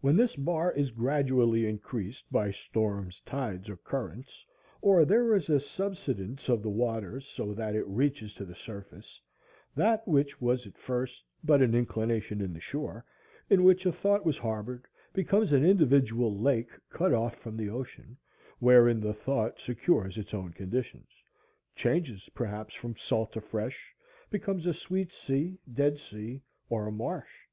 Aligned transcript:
When 0.00 0.16
this 0.16 0.36
bar 0.36 0.70
is 0.70 0.92
gradually 0.92 1.66
increased 1.66 2.30
by 2.30 2.52
storms, 2.52 3.18
tides, 3.26 3.68
or 3.68 3.76
currents, 3.76 4.46
or 4.80 5.04
there 5.04 5.34
is 5.34 5.50
a 5.50 5.58
subsidence 5.58 6.48
of 6.48 6.62
the 6.62 6.70
waters, 6.70 7.26
so 7.26 7.52
that 7.52 7.74
it 7.74 7.84
reaches 7.88 8.32
to 8.34 8.44
the 8.44 8.54
surface, 8.54 9.20
that 9.74 10.06
which 10.06 10.40
was 10.40 10.68
at 10.68 10.78
first 10.78 11.24
but 11.42 11.62
an 11.62 11.74
inclination 11.74 12.40
in 12.40 12.52
the 12.52 12.60
shore 12.60 13.04
in 13.50 13.64
which 13.64 13.84
a 13.84 13.90
thought 13.90 14.24
was 14.24 14.38
harbored 14.38 14.84
becomes 15.12 15.50
an 15.50 15.64
individual 15.64 16.38
lake, 16.38 16.70
cut 16.88 17.12
off 17.12 17.34
from 17.36 17.56
the 17.56 17.68
ocean, 17.68 18.16
wherein 18.60 19.00
the 19.00 19.12
thought 19.14 19.58
secures 19.58 20.16
its 20.16 20.32
own 20.32 20.52
conditions, 20.52 21.08
changes, 21.74 22.30
perhaps, 22.32 22.72
from 22.72 22.94
salt 22.94 23.32
to 23.32 23.40
fresh, 23.40 23.92
becomes 24.30 24.64
a 24.64 24.72
sweet 24.72 25.10
sea, 25.12 25.58
dead 25.74 25.98
sea, 25.98 26.40
or 26.68 26.86
a 26.86 26.92
marsh. 26.92 27.48